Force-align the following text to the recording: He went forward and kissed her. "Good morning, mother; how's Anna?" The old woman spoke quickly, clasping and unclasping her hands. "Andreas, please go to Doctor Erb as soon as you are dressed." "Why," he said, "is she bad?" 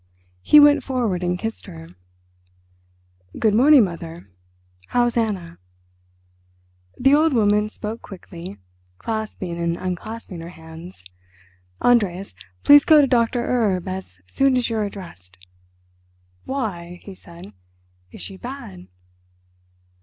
He 0.41 0.59
went 0.59 0.81
forward 0.83 1.21
and 1.21 1.37
kissed 1.37 1.67
her. 1.67 1.89
"Good 3.37 3.53
morning, 3.53 3.83
mother; 3.83 4.31
how's 4.87 5.15
Anna?" 5.15 5.59
The 6.97 7.13
old 7.13 7.33
woman 7.33 7.69
spoke 7.69 8.01
quickly, 8.01 8.57
clasping 8.97 9.59
and 9.59 9.77
unclasping 9.77 10.41
her 10.41 10.49
hands. 10.49 11.03
"Andreas, 11.83 12.33
please 12.63 12.83
go 12.83 12.99
to 12.99 13.05
Doctor 13.05 13.45
Erb 13.45 13.87
as 13.87 14.19
soon 14.25 14.57
as 14.57 14.71
you 14.71 14.77
are 14.77 14.89
dressed." 14.89 15.37
"Why," 16.45 16.99
he 17.03 17.13
said, 17.13 17.53
"is 18.11 18.21
she 18.21 18.37
bad?" 18.37 18.87